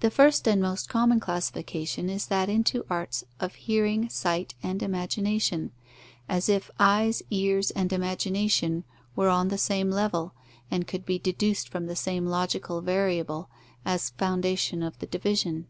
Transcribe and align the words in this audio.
The 0.00 0.10
first 0.10 0.48
and 0.48 0.60
most 0.60 0.88
common 0.88 1.20
classification 1.20 2.10
is 2.10 2.26
that 2.26 2.48
into 2.48 2.84
arts 2.90 3.22
of 3.38 3.54
hearing, 3.54 4.08
sight, 4.08 4.56
and 4.64 4.82
imagination; 4.82 5.70
as 6.28 6.48
if 6.48 6.72
eyes, 6.80 7.22
ears, 7.30 7.70
and 7.70 7.92
imagination 7.92 8.82
were 9.14 9.28
on 9.28 9.50
the 9.50 9.56
same 9.56 9.92
level, 9.92 10.34
and 10.72 10.88
could 10.88 11.06
be 11.06 11.20
deduced 11.20 11.68
from 11.68 11.86
the 11.86 11.94
same 11.94 12.26
logical 12.26 12.80
variable, 12.80 13.48
as 13.84 14.10
foundation 14.18 14.82
of 14.82 14.98
the 14.98 15.06
division. 15.06 15.68